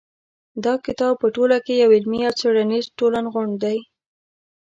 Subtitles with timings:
[0.63, 3.77] دا کتاب په ټوله کې یو علمي او څېړنیز ټولغونډ دی.